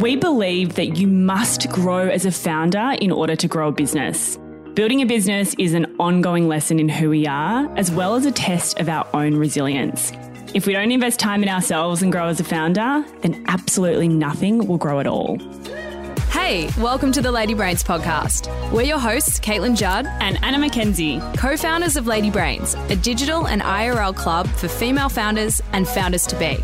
[0.00, 4.38] We believe that you must grow as a founder in order to grow a business.
[4.74, 8.30] Building a business is an ongoing lesson in who we are, as well as a
[8.30, 10.12] test of our own resilience.
[10.54, 14.68] If we don't invest time in ourselves and grow as a founder, then absolutely nothing
[14.68, 15.36] will grow at all.
[16.30, 18.46] Hey, welcome to the Lady Brains podcast.
[18.70, 23.48] We're your hosts, Caitlin Judd And Anna McKenzie, co founders of Lady Brains, a digital
[23.48, 26.56] and IRL club for female founders and founders to be.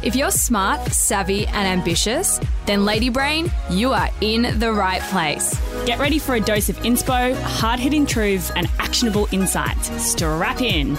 [0.00, 5.58] If you're smart, savvy, and ambitious, then Lady Brain, you are in the right place.
[5.86, 9.90] get ready for a dose of inspo, hard hitting truths, and actionable insights.
[10.00, 10.94] Strap in.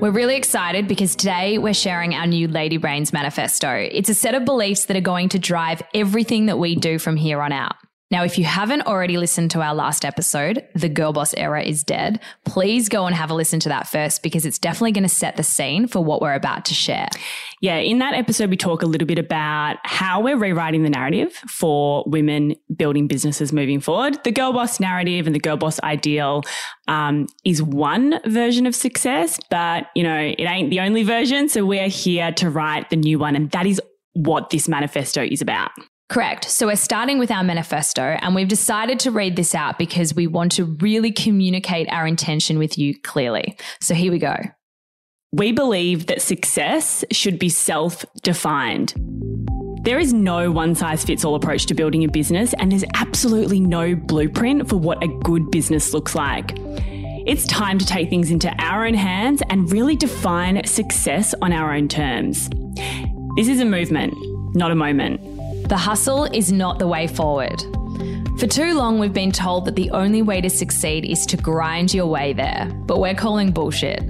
[0.00, 3.88] We're really excited because today we're sharing our new Lady Brains manifesto.
[3.90, 7.16] It's a set of beliefs that are going to drive everything that we do from
[7.16, 7.76] here on out.
[8.08, 11.82] Now, if you haven't already listened to our last episode, The Girl Boss Era is
[11.82, 15.08] Dead, please go and have a listen to that first because it's definitely going to
[15.08, 17.08] set the scene for what we're about to share.
[17.60, 21.32] Yeah, in that episode, we talk a little bit about how we're rewriting the narrative
[21.48, 24.22] for women building businesses moving forward.
[24.22, 26.44] The girl boss narrative and the girl boss ideal
[26.86, 31.48] um, is one version of success, but you know, it ain't the only version.
[31.48, 33.80] So we're here to write the new one, and that is
[34.12, 35.72] what this manifesto is about.
[36.08, 36.48] Correct.
[36.48, 40.26] So we're starting with our manifesto and we've decided to read this out because we
[40.26, 43.56] want to really communicate our intention with you clearly.
[43.80, 44.36] So here we go.
[45.32, 48.94] We believe that success should be self defined.
[49.82, 53.60] There is no one size fits all approach to building a business, and there's absolutely
[53.60, 56.54] no blueprint for what a good business looks like.
[57.26, 61.74] It's time to take things into our own hands and really define success on our
[61.74, 62.48] own terms.
[63.36, 64.14] This is a movement,
[64.56, 65.35] not a moment.
[65.68, 67.60] The hustle is not the way forward.
[68.38, 71.92] For too long, we've been told that the only way to succeed is to grind
[71.92, 74.00] your way there, but we're calling bullshit.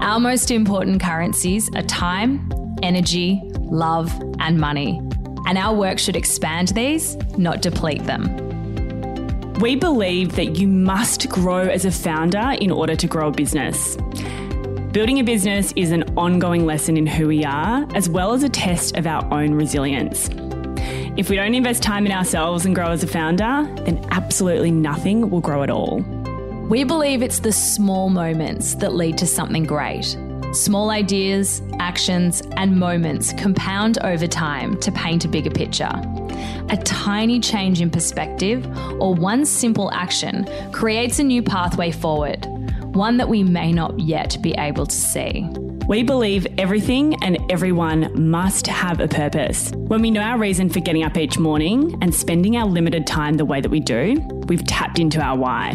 [0.00, 2.48] Our most important currencies are time,
[2.82, 4.98] energy, love, and money.
[5.46, 8.24] And our work should expand these, not deplete them.
[9.60, 13.96] We believe that you must grow as a founder in order to grow a business.
[14.92, 18.48] Building a business is an ongoing lesson in who we are, as well as a
[18.48, 20.30] test of our own resilience.
[21.16, 25.30] If we don't invest time in ourselves and grow as a founder, then absolutely nothing
[25.30, 26.00] will grow at all.
[26.68, 30.16] We believe it's the small moments that lead to something great.
[30.52, 35.92] Small ideas, actions, and moments compound over time to paint a bigger picture.
[36.70, 38.66] A tiny change in perspective
[39.00, 42.44] or one simple action creates a new pathway forward,
[42.92, 45.48] one that we may not yet be able to see.
[45.86, 49.70] We believe everything and everyone must have a purpose.
[49.72, 53.34] When we know our reason for getting up each morning and spending our limited time
[53.34, 54.14] the way that we do,
[54.48, 55.74] we've tapped into our why.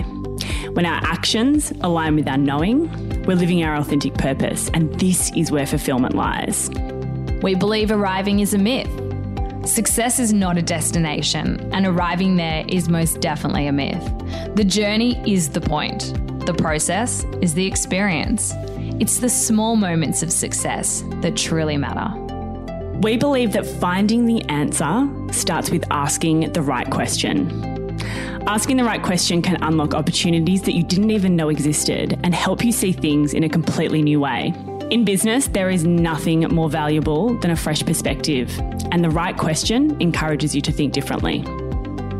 [0.74, 2.90] When our actions align with our knowing,
[3.26, 6.72] we're living our authentic purpose, and this is where fulfillment lies.
[7.44, 8.90] We believe arriving is a myth.
[9.70, 14.04] Success is not a destination, and arriving there is most definitely a myth.
[14.56, 16.16] The journey is the point,
[16.48, 18.56] the process is the experience.
[19.00, 22.14] It's the small moments of success that truly matter.
[23.00, 27.98] We believe that finding the answer starts with asking the right question.
[28.46, 32.62] Asking the right question can unlock opportunities that you didn't even know existed and help
[32.62, 34.54] you see things in a completely new way.
[34.90, 38.52] In business, there is nothing more valuable than a fresh perspective,
[38.92, 41.46] and the right question encourages you to think differently.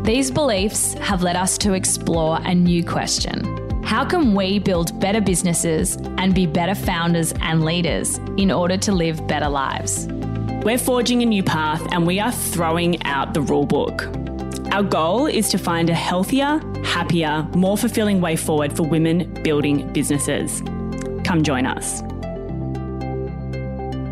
[0.04, 5.20] These beliefs have led us to explore a new question How can we build better
[5.20, 10.06] businesses and be better founders and leaders in order to live better lives?
[10.64, 14.06] We're forging a new path and we are throwing out the rule book.
[14.72, 19.92] Our goal is to find a healthier, happier, more fulfilling way forward for women building
[19.92, 20.62] businesses.
[21.24, 22.00] Come join us.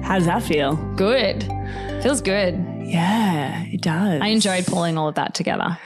[0.05, 0.77] How does that feel?
[0.97, 1.45] Good.
[2.03, 2.55] Feels good.
[2.81, 4.23] Yeah, it does.
[4.23, 5.79] I enjoyed pulling all of that together.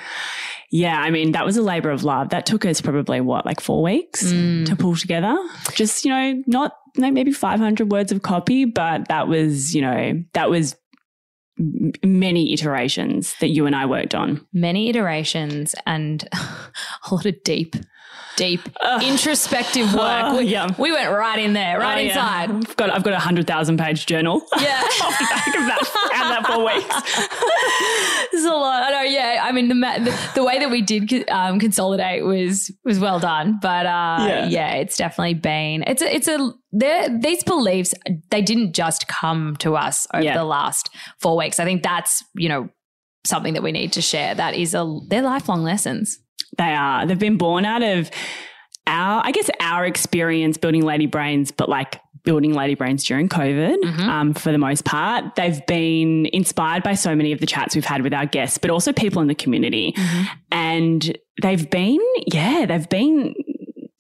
[0.73, 2.31] Yeah, I mean, that was a labor of love.
[2.31, 4.65] That took us probably what, like four weeks mm.
[4.65, 5.37] to pull together.
[5.75, 10.25] Just, you know, not like maybe 500 words of copy, but that was, you know,
[10.33, 10.75] that was
[11.59, 14.47] many iterations that you and I worked on.
[14.55, 17.77] Many iterations and a lot of deep,
[18.43, 18.61] deep
[19.03, 20.25] introspective work.
[20.27, 20.69] Oh, we, yeah.
[20.79, 22.09] we went right in there, right Oh, yeah.
[22.09, 22.51] inside.
[22.51, 24.43] I've got, I've got a hundred thousand page journal.
[24.61, 24.81] Yeah.
[25.03, 27.29] Off the back of that, out that four weeks.
[28.33, 28.85] This is a lot.
[28.85, 29.03] I know.
[29.03, 29.41] Yeah.
[29.43, 33.59] I mean, the the, the way that we did um, consolidate was was well done.
[33.61, 34.47] But uh, Yeah.
[34.49, 34.73] yeah.
[34.77, 35.85] it's definitely been.
[35.87, 36.15] It's a.
[36.15, 36.53] It's a.
[36.73, 37.93] These beliefs
[38.31, 40.37] they didn't just come to us over Yeah.
[40.39, 40.89] the last
[41.21, 41.61] four weeks.
[41.61, 42.71] I think that's you know
[43.27, 44.35] something that we need to share.
[44.35, 44.99] That is a.
[45.09, 46.19] They're lifelong lessons.
[46.59, 47.07] They are.
[47.07, 48.11] They've been born out of
[48.87, 53.77] our, I guess, our experience building Lady Brains, but like building Lady Brains during COVID
[53.83, 54.09] mm-hmm.
[54.09, 55.35] um, for the most part.
[55.35, 58.71] They've been inspired by so many of the chats we've had with our guests, but
[58.71, 59.93] also people in the community.
[59.97, 60.23] Mm-hmm.
[60.53, 63.35] And they've been, yeah, they've been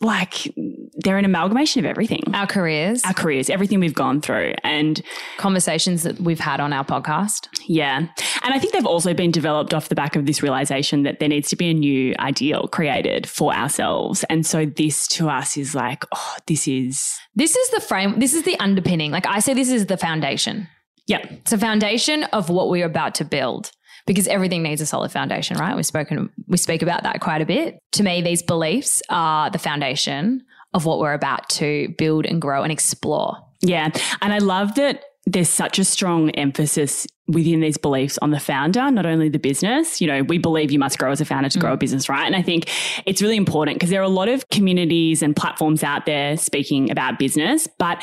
[0.00, 0.52] like
[0.94, 2.22] they're an amalgamation of everything.
[2.34, 3.02] Our careers.
[3.04, 5.00] Our careers, everything we've gone through and
[5.38, 7.48] conversations that we've had on our podcast.
[7.66, 7.98] Yeah.
[7.98, 11.28] And I think they've also been developed off the back of this realization that there
[11.28, 14.24] needs to be a new ideal created for ourselves.
[14.28, 18.34] And so this to us is like, oh, this is This is the frame, this
[18.34, 19.10] is the underpinning.
[19.10, 20.68] Like I say this is the foundation.
[21.06, 21.24] Yeah.
[21.30, 23.72] It's a foundation of what we're about to build
[24.06, 25.74] because everything needs a solid foundation, right?
[25.74, 27.78] We've spoken, we speak about that quite a bit.
[27.92, 30.42] To me, these beliefs are the foundation
[30.74, 33.36] of what we're about to build and grow and explore.
[33.60, 33.90] Yeah.
[34.20, 38.90] And I love that there's such a strong emphasis within these beliefs on the founder,
[38.90, 40.00] not only the business.
[40.00, 41.80] You know, we believe you must grow as a founder to grow a mm.
[41.80, 42.26] business, right?
[42.26, 42.68] And I think
[43.06, 46.90] it's really important because there are a lot of communities and platforms out there speaking
[46.90, 48.02] about business, but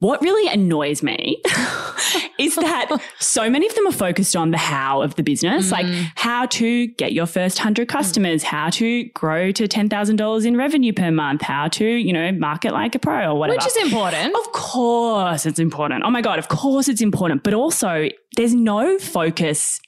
[0.00, 1.42] what really annoys me
[2.38, 5.72] is that so many of them are focused on the how of the business, mm.
[5.72, 10.92] like how to get your first 100 customers, how to grow to $10,000 in revenue
[10.92, 13.56] per month, how to, you know, market like a pro or whatever.
[13.56, 14.36] Which is important.
[14.36, 16.04] Of course it's important.
[16.04, 17.42] Oh my God, of course it's important.
[17.42, 19.80] But also, there's no focus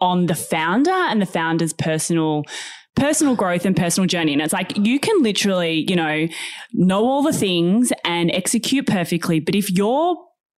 [0.00, 2.44] on the founder and the founder's personal
[2.94, 4.32] personal growth and personal journey.
[4.32, 6.28] And it's like you can literally, you know,
[6.72, 9.40] know all the things and execute perfectly.
[9.40, 10.16] But if your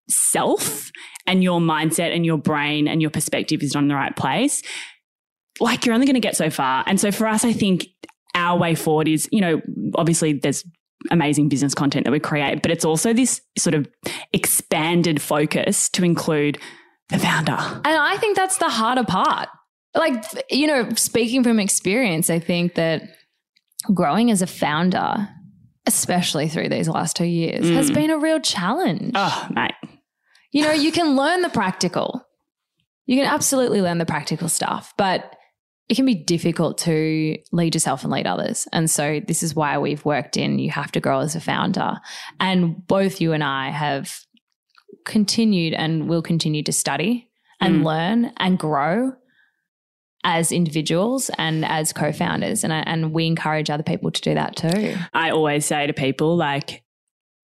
[0.08, 0.90] self
[1.26, 4.62] and your mindset and your brain and your perspective is not in the right place,
[5.60, 6.84] like you're only going to get so far.
[6.86, 7.86] And so for us, I think
[8.34, 9.62] our way forward is, you know,
[9.94, 10.64] obviously there's
[11.10, 13.86] amazing business content that we create, but it's also this sort of
[14.32, 16.58] expanded focus to include
[17.10, 17.52] the founder.
[17.52, 19.48] And I think that's the harder part
[19.94, 23.02] like you know speaking from experience i think that
[23.92, 25.28] growing as a founder
[25.86, 27.74] especially through these last two years mm.
[27.74, 29.12] has been a real challenge.
[29.14, 29.72] Oh mate.
[30.52, 32.26] You know you can learn the practical.
[33.06, 35.36] You can absolutely learn the practical stuff but
[35.90, 38.66] it can be difficult to lead yourself and lead others.
[38.72, 41.96] And so this is why we've worked in you have to grow as a founder.
[42.40, 44.20] And both you and i have
[45.04, 47.28] continued and will continue to study
[47.60, 47.84] and mm.
[47.84, 49.12] learn and grow
[50.24, 54.96] as individuals and as co-founders and and we encourage other people to do that too.
[55.12, 56.82] I always say to people like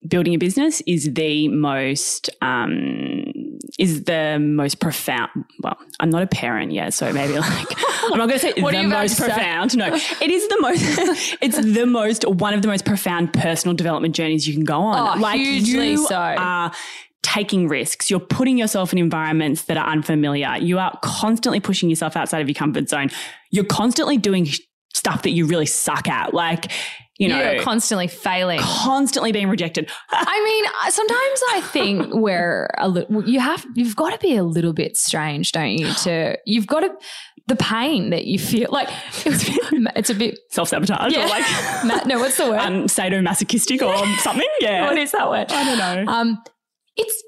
[0.07, 3.25] building a business is the most um,
[3.77, 5.29] is the most profound.
[5.61, 7.67] Well, I'm not a parent yet, so maybe like
[8.03, 9.71] I'm not going to say the most profound.
[9.71, 9.77] Say?
[9.77, 10.81] No, it is the most.
[11.41, 15.17] it's the most one of the most profound personal development journeys you can go on.
[15.17, 16.15] Oh, like hugely you so.
[16.15, 16.71] are
[17.31, 18.09] taking risks.
[18.09, 20.57] You're putting yourself in environments that are unfamiliar.
[20.59, 23.09] You are constantly pushing yourself outside of your comfort zone.
[23.51, 24.47] You're constantly doing
[24.93, 26.33] stuff that you really suck at.
[26.33, 26.71] Like,
[27.17, 29.89] you know, You're constantly failing, constantly being rejected.
[30.09, 34.43] I mean, sometimes I think we're a little, you have, you've got to be a
[34.43, 35.93] little bit strange, don't you?
[35.93, 36.89] To, you've got to,
[37.47, 38.89] the pain that you feel like
[39.25, 41.25] it's a bit, it's a bit self sabotage yeah.
[41.25, 42.59] or like, no, what's the word?
[42.61, 44.47] Um, sadomasochistic or something.
[44.59, 44.85] Yeah.
[44.85, 45.51] what is that word?
[45.51, 46.11] I don't know.
[46.11, 46.43] Um,
[46.95, 47.23] it's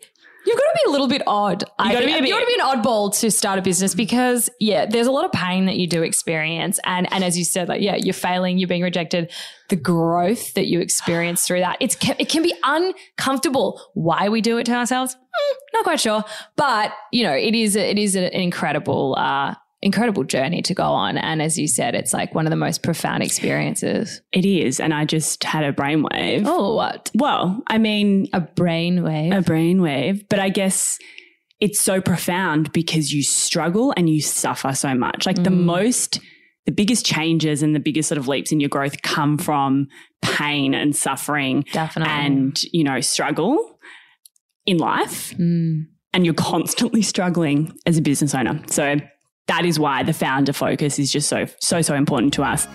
[0.45, 1.63] You've got to be a little bit odd.
[1.80, 3.95] You got to be, bit, you got to be an oddball to start a business
[3.95, 7.45] because yeah, there's a lot of pain that you do experience, and and as you
[7.45, 9.31] said, like yeah, you're failing, you're being rejected.
[9.69, 13.81] The growth that you experience through that, it's it can be uncomfortable.
[13.94, 16.24] Why we do it to ourselves, mm, not quite sure,
[16.57, 21.17] but you know, it is it is an incredible uh, incredible journey to go on.
[21.17, 24.21] And as you said, it's like one of the most profound experiences.
[24.31, 24.79] It is.
[24.79, 26.43] And I just had a brainwave.
[26.45, 27.11] Oh, what?
[27.13, 29.37] Well, I mean, a brainwave.
[29.37, 30.25] A brainwave.
[30.29, 30.97] But I guess
[31.59, 35.25] it's so profound because you struggle and you suffer so much.
[35.25, 35.43] Like mm.
[35.43, 36.19] the most,
[36.65, 39.87] the biggest changes and the biggest sort of leaps in your growth come from
[40.21, 41.65] pain and suffering.
[41.73, 42.13] Definitely.
[42.13, 43.79] And, you know, struggle
[44.65, 45.33] in life.
[45.35, 45.87] Mm.
[46.13, 48.61] And you're constantly struggling as a business owner.
[48.67, 48.97] So,
[49.47, 52.67] that is why the founder focus is just so, so, so important to us.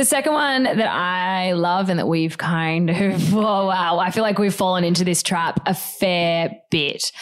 [0.00, 4.22] The second one that I love and that we've kind of, oh wow, I feel
[4.22, 7.12] like we've fallen into this trap a fair bit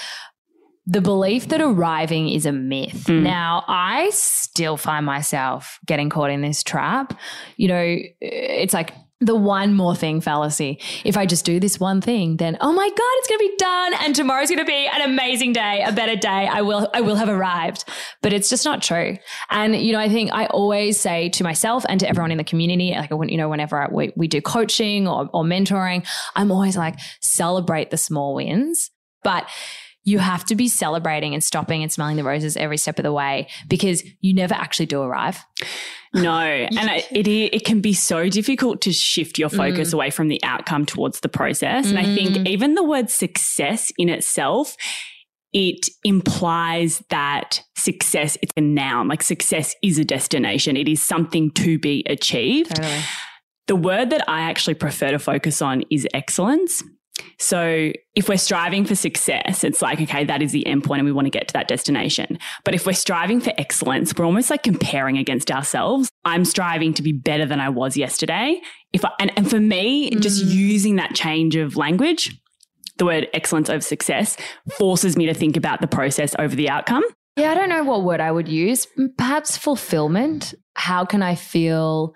[0.88, 3.04] the belief that arriving is a myth.
[3.04, 3.22] Mm.
[3.22, 7.12] Now, I still find myself getting caught in this trap.
[7.58, 10.80] You know, it's like the one more thing fallacy.
[11.04, 13.56] If I just do this one thing, then oh my god, it's going to be
[13.58, 16.48] done and tomorrow's going to be an amazing day, a better day.
[16.50, 17.84] I will I will have arrived.
[18.22, 19.18] But it's just not true.
[19.50, 22.44] And you know, I think I always say to myself and to everyone in the
[22.44, 26.98] community, like you know, whenever we, we do coaching or, or mentoring, I'm always like
[27.20, 28.90] celebrate the small wins.
[29.22, 29.50] But
[30.08, 33.12] you have to be celebrating and stopping and smelling the roses every step of the
[33.12, 35.44] way because you never actually do arrive.
[36.14, 39.94] No, and it, it can be so difficult to shift your focus mm.
[39.94, 41.86] away from the outcome towards the process.
[41.86, 41.90] Mm.
[41.90, 42.48] And I think mm.
[42.48, 44.76] even the word success in itself
[45.54, 51.50] it implies that success it's a noun like success is a destination it is something
[51.52, 53.00] to be achieved totally.
[53.66, 56.82] the word that i actually prefer to focus on is excellence
[57.38, 61.12] so if we're striving for success, it's like, okay, that is the endpoint and we
[61.12, 62.38] want to get to that destination.
[62.64, 66.10] But if we're striving for excellence, we're almost like comparing against ourselves.
[66.24, 68.60] I'm striving to be better than I was yesterday.
[68.92, 70.20] If I, and, and for me, mm.
[70.20, 72.40] just using that change of language,
[72.96, 74.36] the word excellence over success
[74.76, 77.04] forces me to think about the process over the outcome.
[77.36, 78.88] Yeah, I don't know what word I would use.
[79.16, 80.54] Perhaps fulfillment.
[80.74, 82.14] How can I feel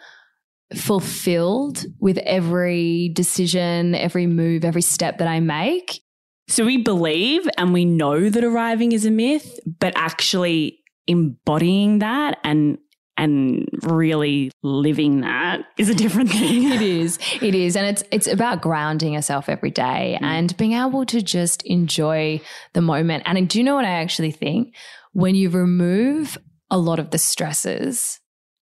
[0.76, 6.00] fulfilled with every decision, every move, every step that I make.
[6.48, 12.38] So we believe and we know that arriving is a myth, but actually embodying that
[12.44, 12.78] and
[13.18, 16.64] and really living that is a different thing.
[16.72, 17.18] it is.
[17.40, 17.76] It is.
[17.76, 20.24] And it's it's about grounding yourself every day mm.
[20.24, 22.40] and being able to just enjoy
[22.72, 23.22] the moment.
[23.26, 24.74] And do you know what I actually think?
[25.12, 26.38] When you remove
[26.70, 28.18] a lot of the stresses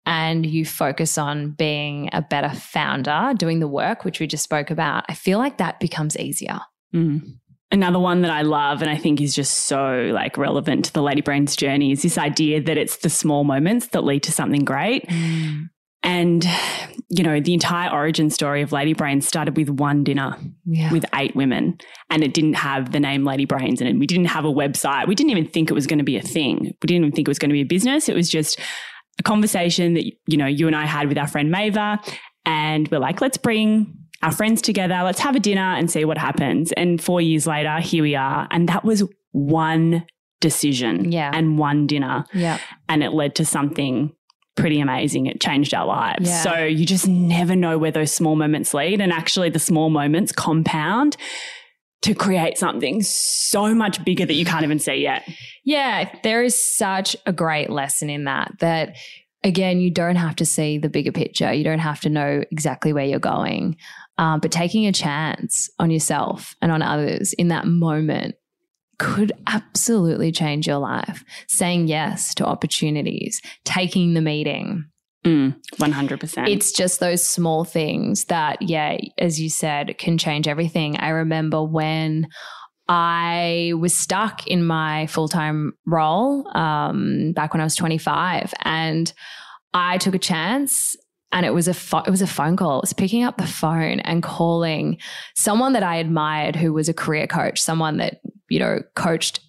[0.06, 4.72] and you focus on being a better founder, doing the work, which we just spoke
[4.72, 6.60] about, I feel like that becomes easier.
[6.94, 7.38] Mm.
[7.72, 11.02] Another one that I love and I think is just so like relevant to the
[11.02, 14.66] Lady Brains journey is this idea that it's the small moments that lead to something
[14.66, 15.08] great.
[15.08, 15.70] Mm.
[16.04, 16.46] And,
[17.10, 20.92] you know, the entire origin story of Lady Brains started with one dinner yeah.
[20.92, 21.78] with eight women.
[22.10, 23.94] And it didn't have the name Lady Brains in it.
[24.00, 25.08] We didn't have a website.
[25.08, 26.76] We didn't even think it was going to be a thing.
[26.82, 28.10] We didn't even think it was going to be a business.
[28.10, 28.60] It was just
[29.22, 31.98] a conversation that, you know, you and I had with our friend Mava.
[32.46, 35.00] And we're like, let's bring our friends together.
[35.04, 36.72] Let's have a dinner and see what happens.
[36.74, 38.48] And four years later, here we are.
[38.52, 40.06] And that was one
[40.42, 41.32] decision yeah.
[41.34, 42.26] and one dinner.
[42.34, 42.60] Yeah.
[42.90, 44.14] And it led to something
[44.56, 45.28] pretty amazing.
[45.28, 46.28] It changed our lives.
[46.28, 46.42] Yeah.
[46.42, 49.00] So you just never know where those small moments lead.
[49.00, 51.16] And actually, the small moments compound
[52.02, 55.28] to create something so much bigger that you can't even see yet.
[55.64, 58.96] Yeah, there is such a great lesson in that, that
[59.44, 61.54] again, you don't have to see the bigger picture.
[61.54, 63.78] You don't have to know exactly where you're going.
[64.18, 68.36] Um, but taking a chance on yourself and on others in that moment
[69.00, 71.24] could absolutely change your life.
[71.48, 74.86] Saying yes to opportunities, taking the meeting,
[75.26, 76.50] Mm, 100%.
[76.50, 80.98] It's just those small things that, yeah, as you said, can change everything.
[80.98, 82.28] I remember when
[82.88, 89.14] I was stuck in my full time role um, back when I was 25, and
[89.74, 90.96] I took a chance.
[91.34, 92.80] And it was a fo- it was a phone call.
[92.80, 94.98] It was picking up the phone and calling
[95.34, 99.40] someone that I admired, who was a career coach, someone that you know coached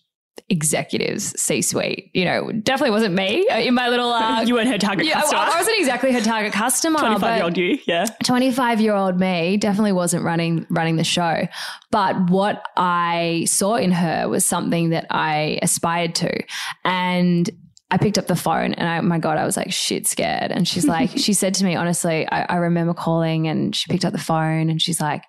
[0.48, 2.10] executives, C suite.
[2.14, 4.10] You know, definitely wasn't me uh, in my little.
[4.10, 5.40] Uh, you weren't her target yeah, customer.
[5.42, 6.98] I wasn't exactly her target customer.
[6.98, 8.06] Twenty five year old you, yeah.
[8.24, 11.46] Twenty five year old me definitely wasn't running running the show,
[11.90, 16.44] but what I saw in her was something that I aspired to,
[16.84, 17.48] and.
[17.90, 20.50] I picked up the phone and I, my God, I was like shit scared.
[20.50, 24.06] And she's like, she said to me, honestly, I, I remember calling and she picked
[24.06, 25.24] up the phone and she's like,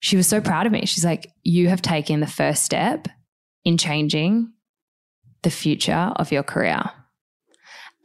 [0.00, 0.86] she was so proud of me.
[0.86, 3.08] She's like, you have taken the first step
[3.68, 4.50] in changing
[5.42, 6.82] the future of your career.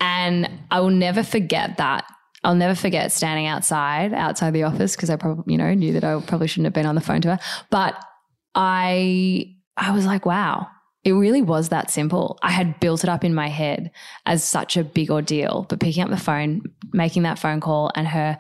[0.01, 2.03] And I will never forget that.
[2.43, 6.03] I'll never forget standing outside, outside the office, because I probably, you know, knew that
[6.03, 7.39] I probably shouldn't have been on the phone to her.
[7.71, 7.95] But
[8.53, 10.67] I I was like, wow,
[11.05, 12.37] it really was that simple.
[12.43, 13.91] I had built it up in my head
[14.25, 18.05] as such a big ordeal, but picking up the phone, making that phone call, and
[18.09, 18.37] her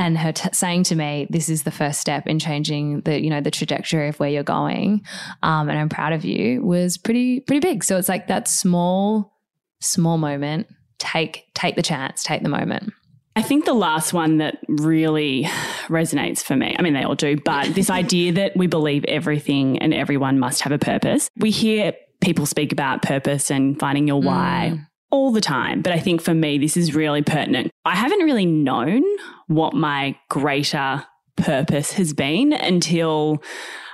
[0.00, 3.28] and her t- saying to me, "This is the first step in changing the you
[3.28, 5.02] know the trajectory of where you're going,"
[5.42, 7.84] um, and I'm proud of you was pretty pretty big.
[7.84, 9.36] So it's like that small
[9.80, 10.68] small moment.
[10.98, 12.22] Take take the chance.
[12.22, 12.94] Take the moment.
[13.36, 15.44] I think the last one that really
[15.88, 19.78] resonates for me, I mean, they all do, but this idea that we believe everything
[19.78, 21.30] and everyone must have a purpose.
[21.36, 24.72] We hear people speak about purpose and finding your why.
[24.74, 25.82] Mm all the time.
[25.82, 27.70] But I think for me, this is really pertinent.
[27.84, 29.02] I haven't really known
[29.46, 31.04] what my greater
[31.36, 33.42] purpose has been until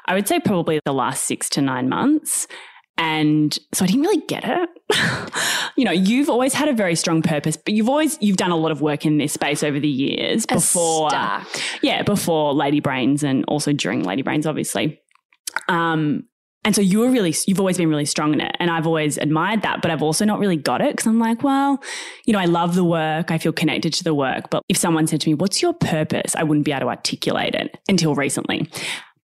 [0.06, 2.46] I would say probably the last six to nine months.
[2.98, 4.70] And so I didn't really get it.
[5.76, 8.56] you know, you've always had a very strong purpose, but you've always you've done a
[8.56, 11.10] lot of work in this space over the years before
[11.82, 15.00] Yeah, before Lady Brains and also during Lady Brains, obviously.
[15.68, 16.24] Um,
[16.66, 18.56] and so you were really, you've always been really strong in it.
[18.58, 21.44] And I've always admired that, but I've also not really got it because I'm like,
[21.44, 21.80] well,
[22.24, 23.30] you know, I love the work.
[23.30, 24.50] I feel connected to the work.
[24.50, 26.34] But if someone said to me, what's your purpose?
[26.34, 28.68] I wouldn't be able to articulate it until recently.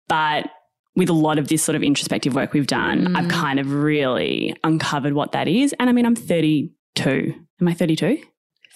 [0.09, 0.51] But
[0.95, 3.17] with a lot of this sort of introspective work we've done, mm.
[3.17, 5.75] I've kind of really uncovered what that is.
[5.81, 7.35] And I mean, I'm 32.
[7.61, 8.23] Am I 32?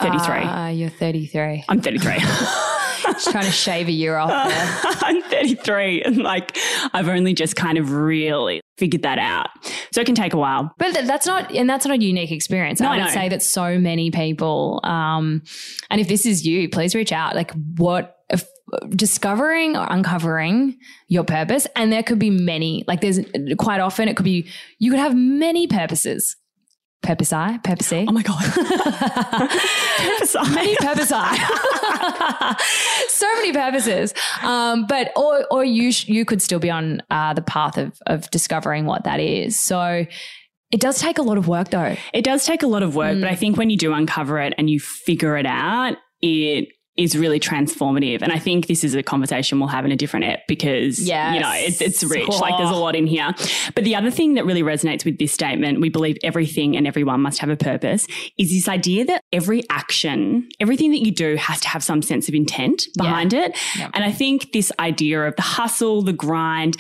[0.00, 0.35] 33.
[0.38, 1.64] Uh, you're 33.
[1.68, 2.16] I'm 33.
[3.12, 4.92] just trying to shave a year off there.
[5.02, 6.56] I'm 33 and like
[6.92, 9.48] I've only just kind of really figured that out.
[9.92, 10.72] So it can take a while.
[10.78, 12.80] But that's not, and that's not a unique experience.
[12.80, 13.10] No, I would no.
[13.10, 15.42] say that so many people, um,
[15.90, 17.34] and if this is you, please reach out.
[17.34, 18.44] Like what, if,
[18.90, 20.76] discovering or uncovering
[21.08, 23.20] your purpose, and there could be many, like there's
[23.58, 24.48] quite often it could be,
[24.78, 26.36] you could have many purposes
[27.06, 28.42] Purpose I, purpose Oh my God.
[28.52, 30.54] purpose I.
[30.56, 32.56] Many purpose I.
[33.08, 34.12] so many purposes.
[34.42, 37.96] Um, but, or, or you, sh- you could still be on uh, the path of,
[38.06, 39.56] of discovering what that is.
[39.56, 40.04] So,
[40.72, 41.94] it does take a lot of work though.
[42.12, 43.20] It does take a lot of work, mm.
[43.20, 47.16] but I think when you do uncover it and you figure it out, it is
[47.16, 48.22] really transformative.
[48.22, 51.34] And I think this is a conversation we'll have in a different app because, yes.
[51.34, 52.28] you know, it's, it's rich.
[52.28, 52.38] Oh.
[52.38, 53.34] Like there's a lot in here.
[53.74, 57.20] But the other thing that really resonates with this statement, we believe everything and everyone
[57.20, 58.06] must have a purpose,
[58.38, 62.28] is this idea that every action, everything that you do has to have some sense
[62.28, 63.46] of intent behind yeah.
[63.46, 63.56] it.
[63.76, 63.90] Yep.
[63.94, 66.76] And I think this idea of the hustle, the grind,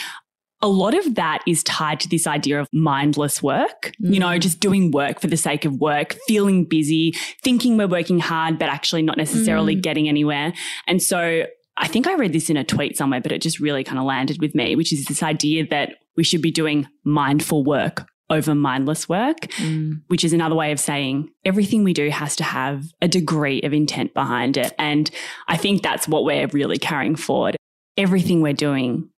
[0.62, 4.14] a lot of that is tied to this idea of mindless work, mm.
[4.14, 4.40] you know, mm.
[4.40, 8.68] just doing work for the sake of work, feeling busy, thinking we're working hard, but
[8.68, 9.82] actually not necessarily mm.
[9.82, 10.52] getting anywhere.
[10.86, 11.44] And so
[11.76, 14.04] I think I read this in a tweet somewhere, but it just really kind of
[14.04, 18.54] landed with me, which is this idea that we should be doing mindful work over
[18.54, 20.00] mindless work, mm.
[20.08, 23.72] which is another way of saying everything we do has to have a degree of
[23.72, 24.72] intent behind it.
[24.78, 25.10] And
[25.48, 27.56] I think that's what we're really carrying forward.
[27.96, 29.10] Everything we're doing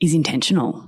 [0.00, 0.86] is intentional.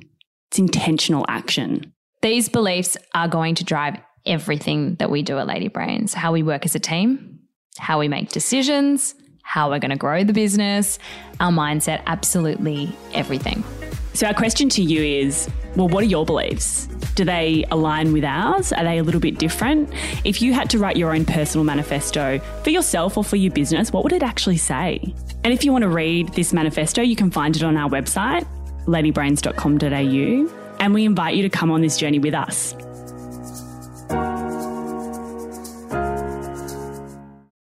[0.50, 1.92] It's intentional action.
[2.22, 3.96] These beliefs are going to drive
[4.26, 7.40] everything that we do at Lady Brains how we work as a team,
[7.78, 10.98] how we make decisions, how we're going to grow the business,
[11.40, 13.64] our mindset, absolutely everything.
[14.12, 16.86] So, our question to you is well, what are your beliefs?
[17.14, 18.72] Do they align with ours?
[18.72, 19.92] Are they a little bit different?
[20.24, 23.92] If you had to write your own personal manifesto for yourself or for your business,
[23.92, 25.14] what would it actually say?
[25.44, 28.46] And if you want to read this manifesto, you can find it on our website
[28.88, 32.74] ladybrains.com.au, and we invite you to come on this journey with us.